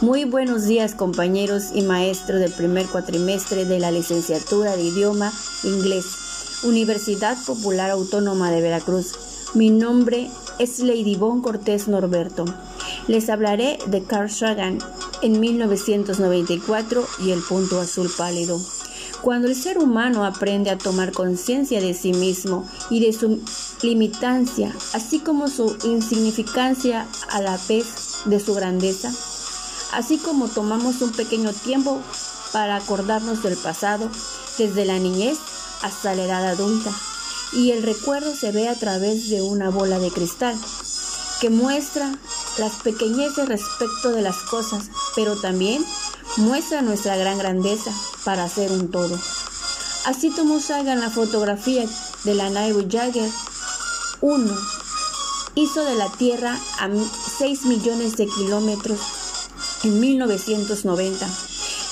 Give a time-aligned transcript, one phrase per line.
[0.00, 5.32] Muy buenos días compañeros y maestros del primer cuatrimestre de la licenciatura de idioma
[5.64, 6.04] inglés,
[6.62, 9.14] Universidad Popular Autónoma de Veracruz.
[9.54, 10.30] Mi nombre
[10.60, 12.44] es Lady Bon Cortés Norberto.
[13.08, 14.78] Les hablaré de Carl Sagan
[15.20, 18.60] en 1994 y el punto azul pálido.
[19.20, 23.40] Cuando el ser humano aprende a tomar conciencia de sí mismo y de su
[23.82, 29.12] limitancia, así como su insignificancia a la vez de su grandeza,
[29.92, 32.00] así como tomamos un pequeño tiempo
[32.52, 34.08] para acordarnos del pasado,
[34.58, 35.38] desde la niñez
[35.82, 36.90] hasta la edad adulta,
[37.52, 40.56] y el recuerdo se ve a través de una bola de cristal
[41.40, 42.14] que muestra
[42.58, 44.84] las pequeñeces respecto de las cosas,
[45.16, 45.84] pero también
[46.36, 47.90] muestra nuestra gran grandeza
[48.24, 49.18] para hacer un todo.
[50.04, 51.84] Así tomó Sagan la fotografía
[52.24, 53.30] de la nave Voyager
[54.20, 54.81] 1
[55.54, 56.88] hizo de la Tierra a
[57.38, 58.98] 6 millones de kilómetros
[59.84, 61.26] en 1990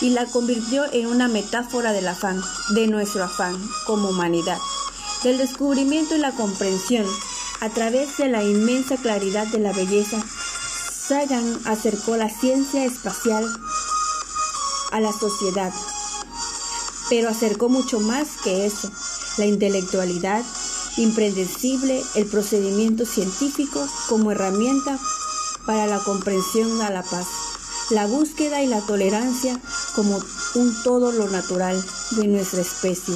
[0.00, 2.40] y la convirtió en una metáfora del afán,
[2.74, 4.58] de nuestro afán como humanidad,
[5.22, 7.06] del descubrimiento y la comprensión
[7.60, 10.22] a través de la inmensa claridad de la belleza.
[10.90, 13.46] Sagan acercó la ciencia espacial
[14.92, 15.72] a la sociedad,
[17.10, 18.90] pero acercó mucho más que eso,
[19.36, 20.42] la intelectualidad,
[20.96, 24.98] impredecible el procedimiento científico como herramienta
[25.66, 27.26] para la comprensión a la paz,
[27.90, 29.60] la búsqueda y la tolerancia
[29.94, 30.20] como
[30.54, 31.82] un todo lo natural
[32.12, 33.14] de nuestra especie,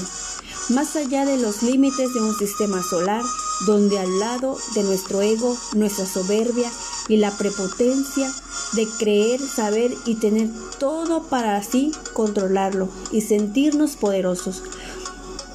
[0.71, 3.23] más allá de los límites de un sistema solar
[3.67, 6.71] donde al lado de nuestro ego, nuestra soberbia
[7.09, 8.33] y la prepotencia
[8.73, 14.63] de creer, saber y tener todo para así controlarlo y sentirnos poderosos,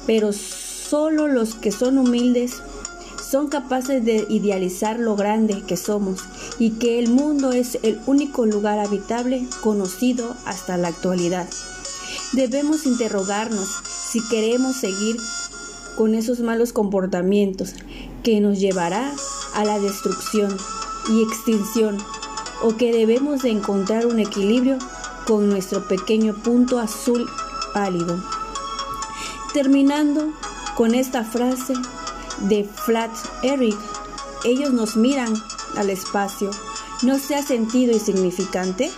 [0.06, 0.32] pero
[0.90, 2.62] Solo los que son humildes
[3.24, 6.18] son capaces de idealizar lo grande que somos
[6.58, 11.48] y que el mundo es el único lugar habitable conocido hasta la actualidad.
[12.32, 13.68] Debemos interrogarnos
[14.10, 15.16] si queremos seguir
[15.96, 17.74] con esos malos comportamientos
[18.24, 19.14] que nos llevará
[19.54, 20.56] a la destrucción
[21.08, 21.98] y extinción
[22.64, 24.76] o que debemos de encontrar un equilibrio
[25.24, 27.28] con nuestro pequeño punto azul
[27.72, 28.20] pálido.
[29.54, 30.32] Terminando
[30.80, 31.74] con esta frase
[32.48, 33.10] de Flat
[33.42, 33.76] Eric,
[34.46, 35.30] ellos nos miran
[35.76, 36.50] al espacio.
[37.02, 38.90] ¿No se ha sentido insignificante?